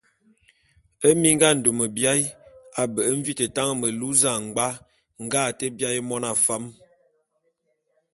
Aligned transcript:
Minga 1.21 1.47
a 1.51 1.55
ndôme 1.57 1.85
biaé 1.95 2.23
a 2.79 2.81
mbe’e 2.89 3.09
mvin 3.17 3.39
tañ 3.55 3.69
melu 3.79 4.07
zañbwa 4.21 4.67
nge 5.23 5.37
a 5.47 5.51
te 5.57 5.65
biaé 5.77 5.99
mona 6.09 6.31
fam. 6.45 6.63